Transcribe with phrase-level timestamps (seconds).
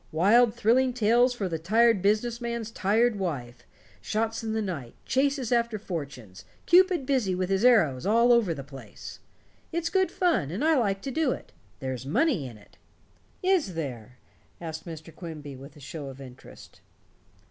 [0.11, 3.61] Wild thrilling tales for the tired business man's tired wife
[4.01, 8.63] shots in the night, chases after fortunes, Cupid busy with his arrows all over the
[8.63, 9.19] place!
[9.71, 11.51] It's good fun, and I like to do it.
[11.81, 12.77] There's money in it."
[13.43, 14.17] "Is there?"
[14.59, 15.15] asked Mr.
[15.15, 16.81] Quimby with a show of interest.